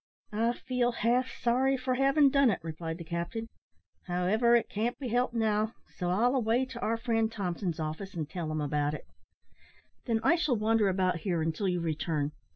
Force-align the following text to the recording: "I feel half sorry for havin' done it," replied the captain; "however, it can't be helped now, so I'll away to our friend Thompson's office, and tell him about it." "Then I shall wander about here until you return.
"I 0.31 0.53
feel 0.53 0.93
half 0.93 1.29
sorry 1.29 1.77
for 1.77 1.93
havin' 1.93 2.31
done 2.31 2.49
it," 2.49 2.57
replied 2.63 2.97
the 2.97 3.03
captain; 3.03 3.49
"however, 4.07 4.55
it 4.55 4.67
can't 4.67 4.97
be 4.97 5.09
helped 5.09 5.35
now, 5.35 5.73
so 5.93 6.09
I'll 6.09 6.33
away 6.33 6.65
to 6.65 6.79
our 6.79 6.97
friend 6.97 7.31
Thompson's 7.31 7.79
office, 7.79 8.15
and 8.15 8.27
tell 8.27 8.51
him 8.51 8.61
about 8.61 8.95
it." 8.95 9.05
"Then 10.07 10.19
I 10.23 10.37
shall 10.37 10.55
wander 10.55 10.89
about 10.89 11.17
here 11.17 11.43
until 11.43 11.67
you 11.67 11.79
return. 11.81 12.31